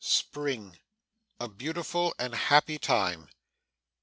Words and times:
'Spring! 0.03 0.79
a 1.39 1.47
beautiful 1.47 2.11
and 2.17 2.33
happy 2.33 2.79
time! 2.79 3.29